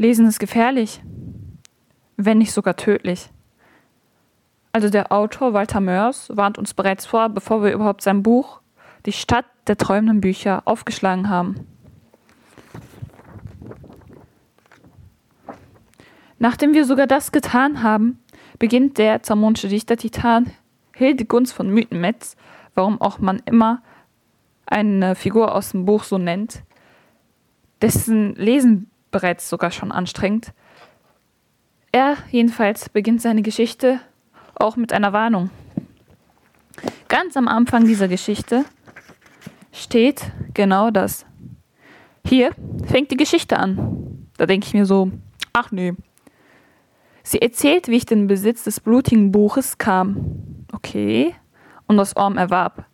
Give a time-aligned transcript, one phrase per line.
[0.00, 1.02] Lesen ist gefährlich,
[2.16, 3.28] wenn nicht sogar tödlich.
[4.72, 8.62] Also der Autor Walter Mörs warnt uns bereits vor, bevor wir überhaupt sein Buch
[9.04, 11.66] Die Stadt der träumenden Bücher aufgeschlagen haben.
[16.38, 18.20] Nachdem wir sogar das getan haben,
[18.58, 20.50] beginnt der zamonische Dichter Titan
[20.94, 22.36] Hildegunst von Mythenmetz,
[22.74, 23.82] warum auch man immer
[24.64, 26.62] eine Figur aus dem Buch so nennt,
[27.82, 30.52] dessen Lesen bereits sogar schon anstrengend.
[31.92, 34.00] Er jedenfalls beginnt seine Geschichte
[34.54, 35.50] auch mit einer Warnung.
[37.08, 38.64] Ganz am Anfang dieser Geschichte
[39.72, 41.26] steht genau das.
[42.24, 42.52] Hier
[42.86, 44.28] fängt die Geschichte an.
[44.36, 45.10] Da denke ich mir so,
[45.52, 45.94] ach nee.
[47.22, 50.64] Sie erzählt, wie ich den Besitz des blutigen Buches kam.
[50.72, 51.34] Okay.
[51.86, 52.84] Und das Orm erwarb.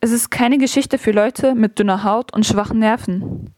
[0.00, 3.54] Es ist keine Geschichte für Leute mit dünner Haut und schwachen Nerven,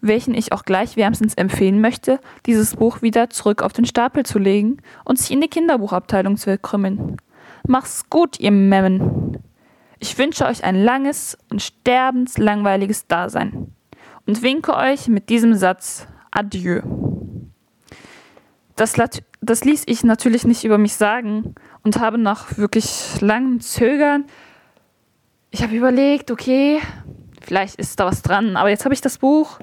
[0.00, 4.38] welchen ich auch gleich wärmstens empfehlen möchte, dieses Buch wieder zurück auf den Stapel zu
[4.38, 7.16] legen und sich in die Kinderbuchabteilung zu krümmen.
[7.66, 9.38] Mach's gut, ihr Memmen.
[9.98, 13.74] Ich wünsche euch ein langes und sterbenslangweiliges Dasein
[14.26, 16.82] und winke euch mit diesem Satz Adieu.
[18.76, 18.94] Das,
[19.40, 24.24] das ließ ich natürlich nicht über mich sagen und habe nach wirklich langem Zögern
[25.50, 26.78] ich habe überlegt, okay,
[27.48, 29.58] vielleicht ist da was dran, aber jetzt habe ich das Buch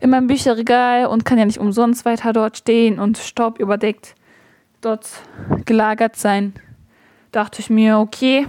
[0.00, 4.16] in meinem Bücherregal und kann ja nicht umsonst weiter dort stehen und Staub überdeckt
[4.80, 5.08] dort
[5.64, 6.52] gelagert sein.
[7.30, 8.46] Dachte ich mir, okay,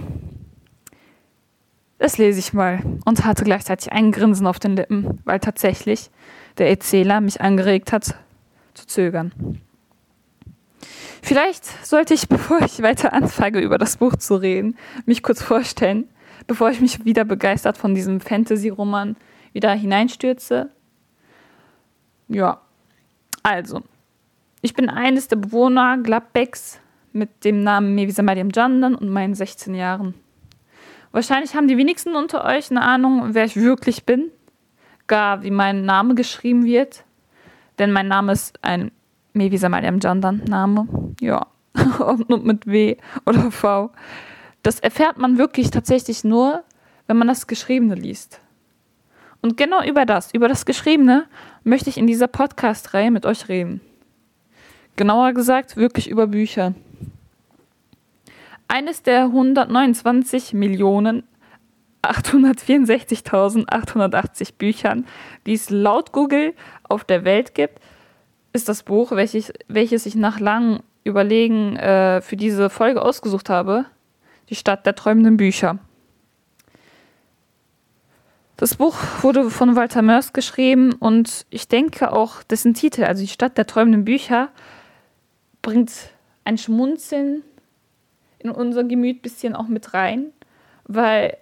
[1.98, 6.10] das lese ich mal und hatte gleichzeitig ein Grinsen auf den Lippen, weil tatsächlich
[6.58, 8.16] der Erzähler mich angeregt hat
[8.74, 9.60] zu zögern.
[11.22, 14.76] Vielleicht sollte ich, bevor ich weiter anfange, über das Buch zu reden,
[15.06, 16.08] mich kurz vorstellen
[16.48, 19.14] bevor ich mich wieder begeistert von diesem Fantasy-Roman
[19.52, 20.70] wieder hineinstürze.
[22.26, 22.60] Ja,
[23.44, 23.82] also,
[24.60, 26.80] ich bin eines der Bewohner Gladbecks
[27.12, 30.14] mit dem Namen Mevisa Mariam Jandan und meinen 16 Jahren.
[31.12, 34.30] Wahrscheinlich haben die wenigsten unter euch eine Ahnung, wer ich wirklich bin,
[35.06, 37.04] gar wie mein Name geschrieben wird,
[37.78, 38.90] denn mein Name ist ein
[39.32, 40.86] Mevisa Mariam Jandan Name,
[41.20, 41.46] ja,
[42.28, 43.90] und mit W oder V.
[44.68, 46.62] Das erfährt man wirklich tatsächlich nur,
[47.06, 48.42] wenn man das Geschriebene liest.
[49.40, 51.24] Und genau über das, über das Geschriebene,
[51.64, 53.80] möchte ich in dieser Podcast-Reihe mit euch reden.
[54.96, 56.74] Genauer gesagt, wirklich über Bücher.
[58.68, 61.22] Eines der 129 Millionen
[62.02, 65.06] 864.880 Büchern,
[65.46, 66.52] die es laut Google
[66.82, 67.80] auf der Welt gibt,
[68.52, 69.50] ist das Buch, welches,
[70.04, 73.86] ich nach langem Überlegen äh, für diese Folge ausgesucht habe,
[74.48, 75.78] die Stadt der träumenden Bücher.
[78.56, 83.28] Das Buch wurde von Walter Mörs geschrieben und ich denke auch dessen Titel, also die
[83.28, 84.48] Stadt der träumenden Bücher,
[85.62, 85.92] bringt
[86.44, 87.44] ein Schmunzeln
[88.40, 90.32] in unser Gemüt ein bisschen auch mit rein,
[90.84, 91.36] weil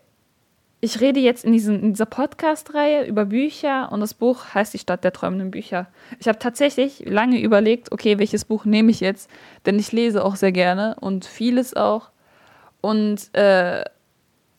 [0.81, 4.79] ich rede jetzt in, diesen, in dieser Podcast-Reihe über Bücher und das Buch heißt Die
[4.79, 5.89] Stadt der träumenden Bücher.
[6.21, 9.31] Ich habe tatsächlich lange überlegt, okay, welches Buch nehme ich jetzt,
[9.65, 12.11] denn ich lese auch sehr gerne und vieles auch.
[12.87, 13.83] Und äh,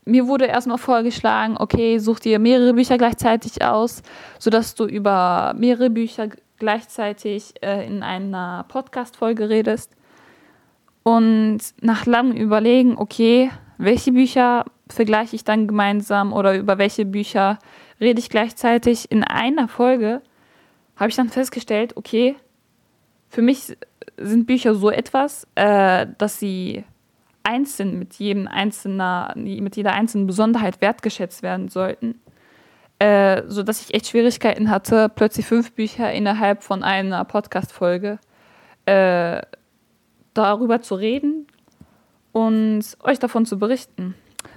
[0.03, 4.01] mir wurde erstmal vorgeschlagen, okay, such dir mehrere Bücher gleichzeitig aus,
[4.37, 6.27] sodass du über mehrere Bücher
[6.59, 9.93] gleichzeitig äh, in einer Podcast-Folge redest.
[11.03, 17.59] Und nach langem Überlegen, okay, welche Bücher vergleiche ich dann gemeinsam oder über welche Bücher
[18.01, 20.21] rede ich gleichzeitig in einer Folge,
[20.97, 22.35] habe ich dann festgestellt, okay,
[23.29, 23.77] für mich
[24.17, 26.83] sind Bücher so etwas, äh, dass sie
[27.47, 32.19] einzeln mit jedem einzelner, mit jeder einzelnen Besonderheit wertgeschätzt werden sollten.
[32.99, 38.19] Äh, so dass ich echt Schwierigkeiten hatte, plötzlich fünf Bücher innerhalb von einer Podcast-Folge
[38.85, 39.41] äh,
[40.33, 41.47] darüber zu reden
[42.31, 44.15] und euch davon zu berichten.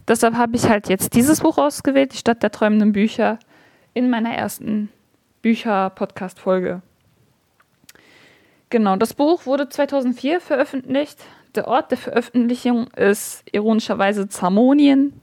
[0.09, 3.39] Deshalb habe ich halt jetzt dieses Buch ausgewählt, Die Stadt der träumenden Bücher,
[3.93, 4.89] in meiner ersten
[5.43, 6.83] Bücher-Podcast-Folge.
[8.71, 11.19] Genau, das Buch wurde 2004 veröffentlicht
[11.55, 15.21] der Ort der Veröffentlichung ist ironischerweise Zamonien.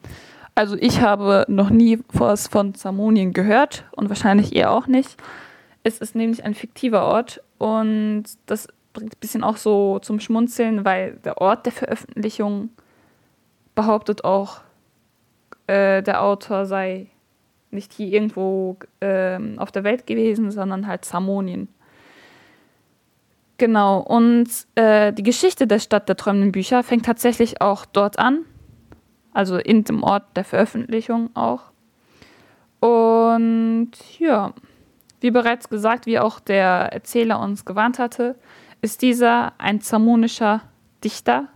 [0.55, 5.17] Also ich habe noch nie was von Zamonien gehört und wahrscheinlich ihr auch nicht.
[5.83, 10.83] Es ist nämlich ein fiktiver Ort und das bringt ein bisschen auch so zum Schmunzeln,
[10.83, 12.69] weil der Ort der Veröffentlichung
[13.75, 14.61] behauptet auch,
[15.67, 17.07] äh, der Autor sei
[17.69, 21.67] nicht hier irgendwo äh, auf der Welt gewesen, sondern halt Zamonien.
[23.57, 28.45] Genau, und äh, die Geschichte der Stadt der träumenden Bücher fängt tatsächlich auch dort an,
[29.33, 31.63] also in dem Ort der Veröffentlichung auch.
[32.79, 34.53] Und ja,
[35.19, 38.35] Wie bereits gesagt, wie auch der Erzähler uns gewarnt hatte,
[38.81, 40.61] ist dieser ein zamonischer
[41.03, 41.47] Dichter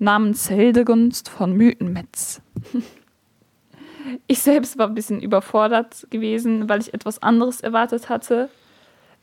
[0.00, 2.42] namens Hildegunst von Mythenmetz.
[4.26, 8.50] ich selbst war ein bisschen überfordert gewesen, weil ich etwas anderes erwartet hatte,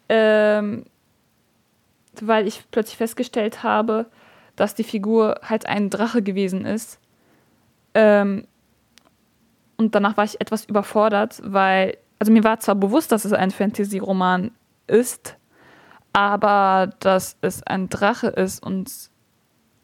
[0.08, 0.86] ähm,
[2.24, 4.08] weil ich plötzlich festgestellt habe,
[4.56, 7.00] dass die Figur halt ein Drache gewesen ist.
[7.94, 8.46] Ähm,
[9.78, 13.52] und danach war ich etwas überfordert, weil, also mir war zwar bewusst, dass es ein
[13.52, 14.52] Fantasy-Roman
[14.88, 15.38] ist,
[16.14, 18.90] aber dass es ein Drache ist und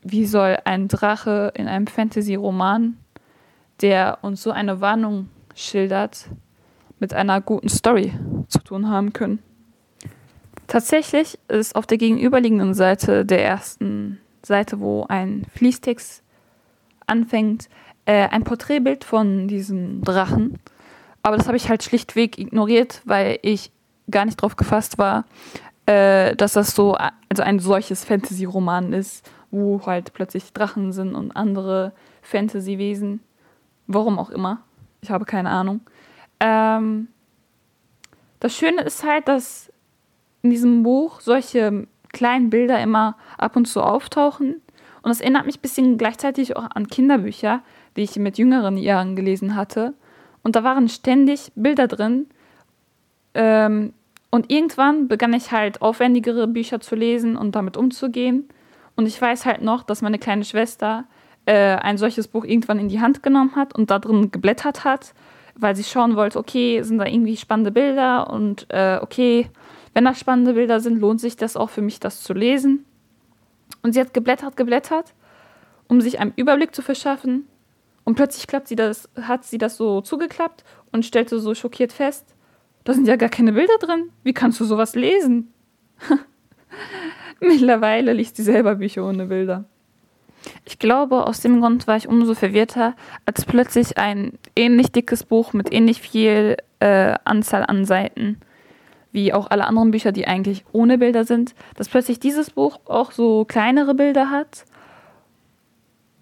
[0.02, 2.98] wie soll ein Drache in einem Fantasy-Roman,
[3.82, 6.30] der uns so eine Warnung schildert,
[7.00, 8.14] mit einer guten Story
[8.48, 9.40] zu tun haben können?
[10.72, 16.24] Tatsächlich ist auf der gegenüberliegenden Seite der ersten Seite, wo ein Fließtext
[17.08, 17.68] anfängt,
[18.06, 20.60] äh, ein Porträtbild von diesem Drachen.
[21.24, 23.74] Aber das habe ich halt schlichtweg ignoriert, weil ich
[24.10, 25.26] gar nicht drauf gefasst war,
[25.88, 31.36] äh, dass das so also ein solches Fantasy-Roman ist, wo halt plötzlich Drachen sind und
[31.36, 31.92] andere
[32.22, 33.20] Fantasy-Wesen.
[33.88, 34.62] Warum auch immer.
[35.02, 35.82] Ich habe keine Ahnung.
[36.40, 37.10] Ähm,
[38.40, 39.68] das Schöne ist halt, dass
[40.42, 44.62] in diesem Buch solche kleinen Bilder immer ab und zu auftauchen.
[45.02, 47.62] Und das erinnert mich ein bisschen gleichzeitig auch an Kinderbücher,
[47.96, 49.94] die ich mit jüngeren Jahren gelesen hatte.
[50.44, 52.28] Und da waren ständig Bilder drin.
[53.34, 53.94] Ähm,
[54.30, 58.48] und irgendwann begann ich halt aufwendigere Bücher zu lesen und damit umzugehen.
[58.96, 61.06] Und ich weiß halt noch, dass meine kleine Schwester
[61.46, 65.14] äh, ein solches Buch irgendwann in die Hand genommen hat und da drin geblättert hat,
[65.56, 69.50] weil sie schauen wollte, okay, sind da irgendwie spannende Bilder und äh, okay,
[69.94, 72.86] wenn da spannende Bilder sind, lohnt sich das auch für mich, das zu lesen.
[73.84, 75.14] Und sie hat geblättert, geblättert,
[75.88, 77.48] um sich einen Überblick zu verschaffen.
[78.04, 82.36] Und plötzlich klappt sie das, hat sie das so zugeklappt und stellte so schockiert fest,
[82.84, 84.10] da sind ja gar keine Bilder drin.
[84.24, 85.54] Wie kannst du sowas lesen?
[87.40, 89.66] Mittlerweile liest sie selber Bücher ohne Bilder.
[90.66, 92.96] Ich glaube, aus dem Grund war ich umso verwirrter,
[93.26, 98.38] als plötzlich ein ähnlich dickes Buch mit ähnlich viel äh, Anzahl an Seiten,
[99.12, 103.12] wie auch alle anderen Bücher, die eigentlich ohne Bilder sind, dass plötzlich dieses Buch auch
[103.12, 104.66] so kleinere Bilder hat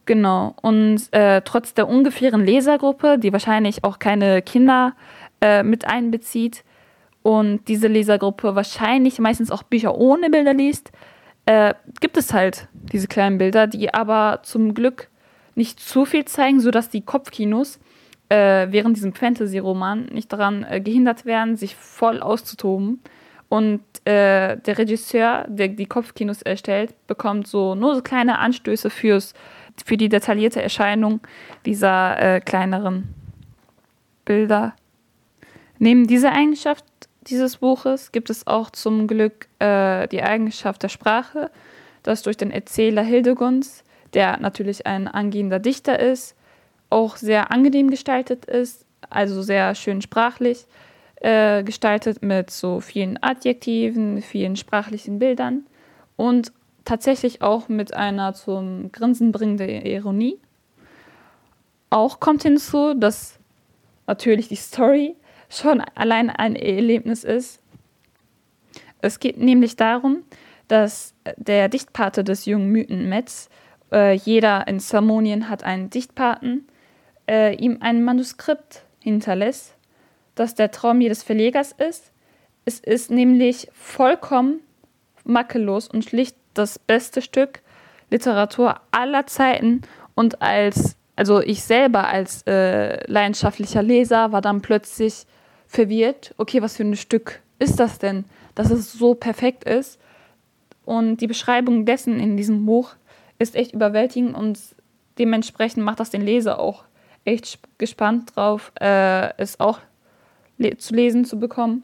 [0.10, 0.56] Genau.
[0.64, 4.96] Und äh, trotz der ungefähren Lesergruppe, die wahrscheinlich auch keine Kinder
[5.40, 6.64] äh, mit einbezieht
[7.22, 10.92] und diese Lesergruppe wahrscheinlich meistens auch Bücher ohne Bilder liest,
[11.46, 15.10] äh, gibt es halt diese kleinen Bilder, die aber zum Glück
[15.54, 17.80] nicht zu viel zeigen, sodass die Kopfkinos
[18.30, 23.02] äh, während diesem Fantasy-Roman nicht daran äh, gehindert werden, sich voll auszutoben.
[23.50, 29.34] Und äh, der Regisseur, der die Kopfkinos erstellt, bekommt so nur so kleine Anstöße fürs
[29.86, 31.22] für die detaillierte Erscheinung
[31.66, 33.16] dieser äh, kleineren
[34.26, 34.76] Bilder.
[35.80, 36.86] Neben dieser Eigenschaft
[37.22, 41.50] dieses Buches gibt es auch zum Glück äh, die Eigenschaft der Sprache,
[42.04, 43.84] dass durch den Erzähler Hildegunst,
[44.14, 46.36] der natürlich ein angehender Dichter ist,
[46.90, 50.66] auch sehr angenehm gestaltet ist, also sehr schön sprachlich
[51.22, 55.66] äh, gestaltet mit so vielen Adjektiven, vielen sprachlichen Bildern
[56.16, 56.52] und
[56.86, 60.40] tatsächlich auch mit einer zum Grinsen bringenden Ironie.
[61.90, 63.40] Auch kommt hinzu, dass
[64.08, 65.16] natürlich die Story
[65.50, 67.62] schon allein ein Erlebnis ist.
[69.02, 70.24] Es geht nämlich darum,
[70.68, 73.50] dass der Dichtpate des jungen Mythenmetz,
[73.92, 76.68] äh, jeder in Salmonien hat einen Dichtpaten,
[77.30, 79.76] äh, ihm ein Manuskript hinterlässt,
[80.36, 82.12] das der Traum jedes Verlegers ist.
[82.66, 84.62] Es ist nämlich vollkommen
[85.24, 87.62] makellos und schlicht das beste Stück
[88.10, 89.84] Literatur aller Zeiten
[90.16, 95.26] und als, also ich selber als äh, leidenschaftlicher Leser war dann plötzlich
[95.68, 100.00] verwirrt, okay, was für ein Stück ist das denn, dass es so perfekt ist.
[100.86, 102.96] Und die Beschreibung dessen in diesem Buch
[103.38, 104.60] ist echt überwältigend und
[105.20, 106.86] dementsprechend macht das den Leser auch
[107.30, 109.80] echt gespannt drauf, äh, es auch
[110.58, 111.84] le zu lesen zu bekommen.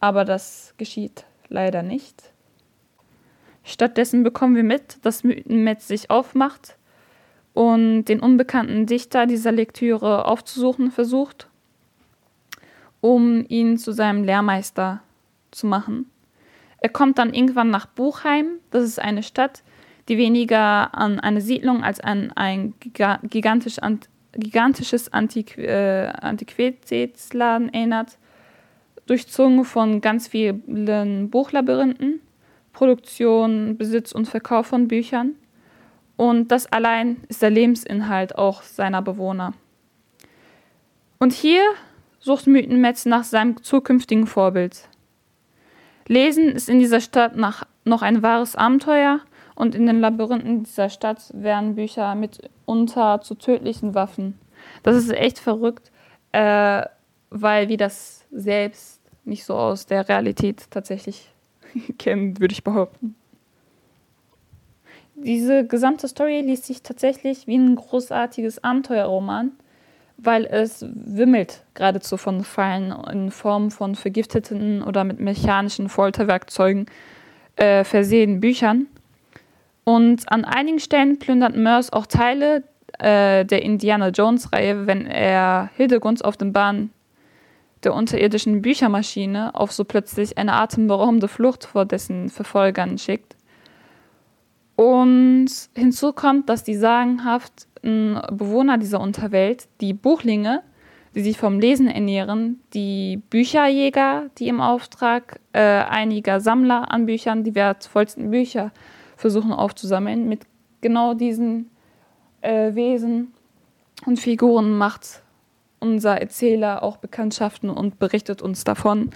[0.00, 2.32] Aber das geschieht leider nicht.
[3.64, 6.76] Stattdessen bekommen wir mit, dass Mythenmetz sich aufmacht
[7.54, 11.48] und den unbekannten Dichter dieser Lektüre aufzusuchen versucht,
[13.00, 15.02] um ihn zu seinem Lehrmeister
[15.52, 16.10] zu machen.
[16.78, 19.62] Er kommt dann irgendwann nach Buchheim, das ist eine Stadt,
[20.08, 23.78] die weniger an eine Siedlung als an ein gigantisch,
[24.32, 28.18] gigantisches Antiqu äh, Antiquitätsladen erinnert,
[29.06, 32.20] durchzogen von ganz vielen Buchlabyrinthen
[32.72, 35.34] Produktion, Besitz und Verkauf von Büchern.
[36.16, 39.54] Und das allein ist der Lebensinhalt auch seiner Bewohner.
[41.18, 41.62] Und hier
[42.18, 44.88] sucht Mythenmetz nach seinem zukünftigen Vorbild.
[46.08, 49.20] Lesen ist in dieser Stadt noch ein wahres Abenteuer
[49.54, 54.38] und in den Labyrinthen dieser Stadt werden Bücher mitunter zu tödlichen Waffen.
[54.82, 55.90] Das ist echt verrückt,
[56.32, 56.82] äh,
[57.30, 61.32] weil wir das selbst nicht so aus der Realität tatsächlich
[61.98, 63.14] kennen, würde ich behaupten.
[65.14, 69.52] Diese gesamte Story liest sich tatsächlich wie ein großartiges Abenteuerroman,
[70.16, 76.86] weil es wimmelt geradezu von Fallen in Form von vergifteten oder mit mechanischen Folterwerkzeugen
[77.56, 78.88] äh, versehenen Büchern.
[79.84, 82.64] Und an einigen Stellen plündert Mörs auch Teile
[82.98, 86.90] äh, der Indiana Jones-Reihe, wenn er Hildegunst auf den Bahn
[87.82, 93.36] der unterirdischen Büchermaschine auf so plötzlich eine atemberaubende Flucht vor dessen Verfolgern schickt.
[94.76, 100.62] Und hinzu kommt, dass die sagenhaften Bewohner dieser Unterwelt, die Buchlinge,
[101.14, 107.44] die sich vom Lesen ernähren, die Bücherjäger, die im Auftrag äh, einiger Sammler an Büchern
[107.44, 108.72] die wertvollsten Bücher
[109.22, 110.42] versuchen aufzusammeln, mit
[110.80, 111.70] genau diesen
[112.40, 113.32] äh, Wesen
[114.04, 115.22] und Figuren macht
[115.78, 119.10] unser Erzähler auch Bekanntschaften und berichtet uns davon.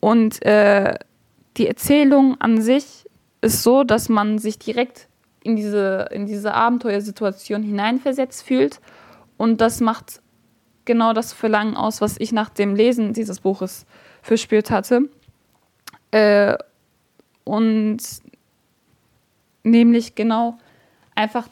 [0.00, 0.98] Und äh,
[1.56, 3.08] die Erzählung an sich
[3.40, 5.08] ist so, dass man sich direkt
[5.44, 8.80] in diese, in diese Abenteuersituation hineinversetzt fühlt.
[9.36, 10.20] Und das macht
[10.84, 13.86] genau das Verlangen aus, was ich nach dem Lesen dieses Buches
[14.22, 15.08] verspürt hatte.
[16.10, 16.56] Äh,
[17.44, 17.98] und
[19.62, 20.58] nämlich genau
[21.14, 21.48] einfach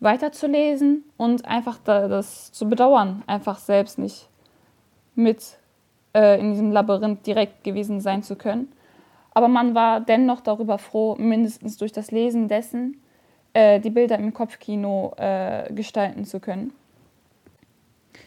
[0.00, 4.28] weiterzulesen und einfach da, das zu bedauern, einfach selbst nicht
[5.14, 5.58] mit
[6.14, 8.72] äh, in diesem Labyrinth direkt gewesen sein zu können.
[9.32, 13.00] Aber man war dennoch darüber froh, mindestens durch das Lesen dessen
[13.52, 16.72] äh, die Bilder im Kopfkino äh, gestalten zu können.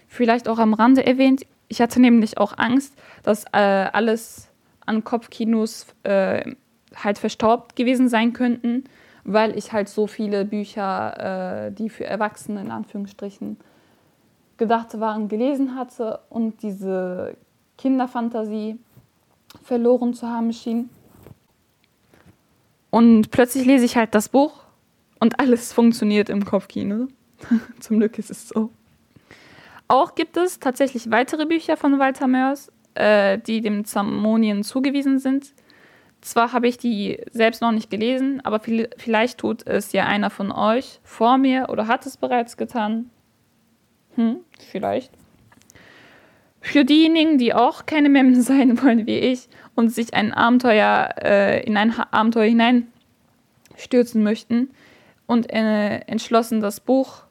[0.08, 4.50] Vielleicht auch am Rande erwähnt, ich hatte nämlich auch Angst, dass äh, alles
[4.86, 6.56] an Kopfkinos äh,
[7.04, 8.84] halt verstaubt gewesen sein könnten
[9.28, 13.58] weil ich halt so viele Bücher, äh, die für Erwachsene in Anführungsstrichen
[14.56, 17.36] gedacht waren, gelesen hatte und diese
[17.78, 18.80] Kinderfantasie
[19.64, 20.90] verloren zu haben schien.
[22.90, 24.64] Und plötzlich lese ich halt das Buch
[25.20, 27.08] und alles funktioniert im Kopfkino.
[27.82, 28.72] Zum Glück ist es so.
[29.90, 35.54] Auch gibt es tatsächlich weitere Bücher von Walter Mörs, äh, die dem Zamonien zugewiesen sind.
[36.22, 40.52] Zwar habe ich die selbst noch nicht gelesen, aber vielleicht tut es ja einer von
[40.52, 43.10] euch vor mir oder hat es bereits getan.
[44.16, 44.38] Hm,
[44.72, 45.12] vielleicht.
[46.60, 51.64] Für diejenigen, die auch keine Memmen sein wollen wie ich und sich ein Abenteuer äh,
[51.64, 54.72] in ein Abenteuer hineinstürzen möchten
[55.28, 57.24] und äh, entschlossen das Buch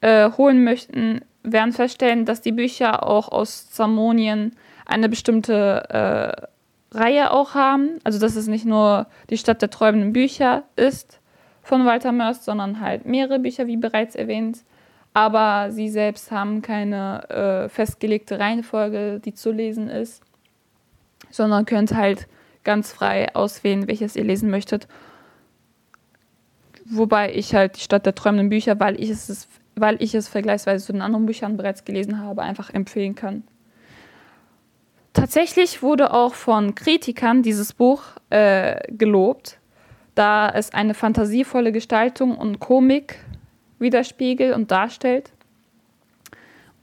[0.00, 4.54] äh, holen möchten, werden feststellen, dass die Bücher auch aus Zamonien
[4.86, 6.46] eine bestimmte äh,
[6.90, 7.98] Reihe auch haben.
[8.04, 11.20] Also dass es nicht nur die Stadt der träumenden Bücher ist
[11.62, 14.64] von Walter Mörs, sondern halt mehrere Bücher, wie bereits erwähnt.
[15.14, 20.22] Aber sie selbst haben keine äh, festgelegte Reihenfolge, die zu lesen ist,
[21.30, 22.28] sondern könnt halt
[22.64, 24.86] ganz frei auswählen, welches ihr lesen möchtet.
[26.84, 30.84] Wobei ich halt die Stadt der träumenden Bücher, weil ich es, weil ich es vergleichsweise
[30.86, 33.44] zu den anderen Büchern bereits gelesen habe, einfach empfehlen kann.
[35.18, 39.58] Tatsächlich wurde auch von Kritikern dieses Buch äh, gelobt,
[40.14, 43.18] da es eine fantasievolle Gestaltung und Komik
[43.80, 45.32] widerspiegelt und darstellt.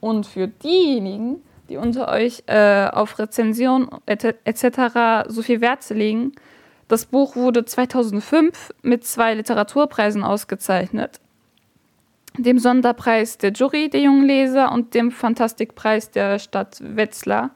[0.01, 1.37] Und für diejenigen,
[1.69, 5.29] die unter euch äh, auf Rezension etc.
[5.29, 6.33] so viel Wert legen,
[6.89, 11.21] das Buch wurde 2005 mit zwei Literaturpreisen ausgezeichnet.
[12.37, 17.51] Dem Sonderpreis der Jury der jungen Leser und dem Fantastikpreis der Stadt Wetzlar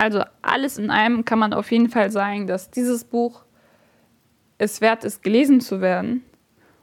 [0.00, 3.42] also alles in allem kann man auf jeden Fall sagen, dass dieses Buch
[4.56, 6.24] es wert ist, gelesen zu werden.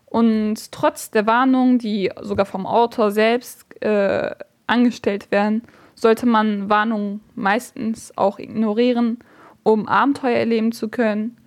[0.06, 4.36] Und trotz der Warnungen, die sogar vom Autor selbst äh,
[4.68, 5.64] angestellt werden,
[5.96, 9.18] sollte man Warnungen meistens auch ignorieren,
[9.64, 11.38] um Abenteuer erleben zu können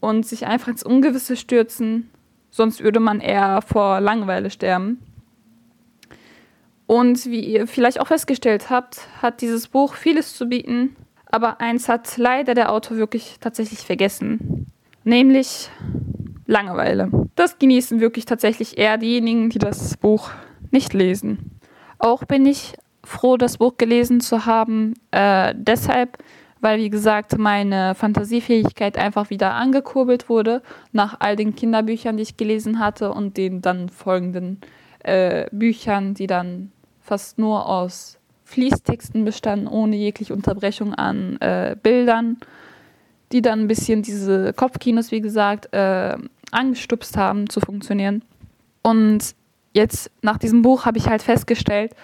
[0.00, 2.10] und sich einfach ins Ungewisse stürzen.
[2.50, 5.00] Sonst würde man eher vor Langeweile sterben.
[6.88, 10.96] Und wie ihr vielleicht auch festgestellt habt, hat dieses Buch vieles zu bieten,
[11.30, 14.66] aber eins hat leider der Autor wirklich tatsächlich vergessen.
[15.04, 15.70] Nämlich
[16.50, 17.08] Langeweile.
[17.36, 20.30] Das genießen wirklich tatsächlich eher diejenigen, die das Buch
[20.72, 21.60] nicht lesen.
[21.98, 24.94] Auch bin ich froh, das Buch gelesen zu haben.
[25.12, 26.18] Äh, deshalb,
[26.60, 30.60] weil, wie gesagt, meine Fantasiefähigkeit einfach wieder angekurbelt wurde
[30.90, 34.60] nach all den Kinderbüchern, die ich gelesen hatte und den dann folgenden
[35.00, 38.19] äh, Büchern, die dann fast nur aus
[38.50, 42.38] Fließtexten bestanden, ohne jegliche Unterbrechung an äh, Bildern,
[43.30, 46.16] die dann ein bisschen diese Kopfkinos, wie gesagt, äh,
[46.50, 48.22] angestupst haben zu funktionieren.
[48.82, 49.36] Und
[49.72, 51.94] jetzt nach diesem Buch habe ich halt festgestellt,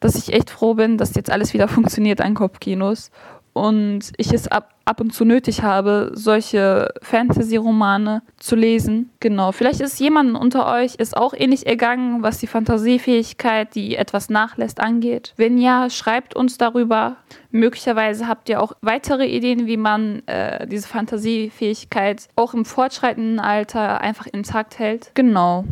[0.00, 3.12] dass ich echt froh bin, dass jetzt alles wieder funktioniert an Kopfkinos
[3.52, 9.10] und ich es ab, ab und zu nötig habe, solche Fantasy-Romane zu lesen.
[9.20, 14.30] Genau, vielleicht ist jemand unter euch ist auch ähnlich ergangen, was die Fantasiefähigkeit, die etwas
[14.30, 15.34] nachlässt, angeht.
[15.36, 17.16] Wenn ja, schreibt uns darüber.
[17.50, 24.00] Möglicherweise habt ihr auch weitere Ideen, wie man äh, diese Fantasiefähigkeit auch im fortschreitenden Alter
[24.00, 25.10] einfach intakt hält.
[25.14, 25.64] Genau.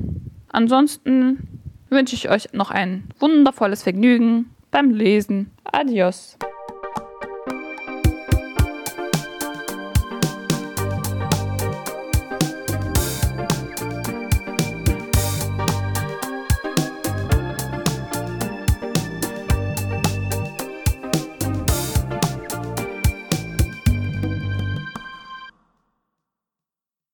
[0.49, 5.51] Ansonsten wünsche ich euch noch ein wundervolles Vergnügen beim Lesen.
[5.65, 6.37] Adios.